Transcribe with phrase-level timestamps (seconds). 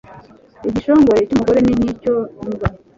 [0.67, 2.13] igishongore cy'umugore ni nk'icyo
[2.43, 2.67] imbwa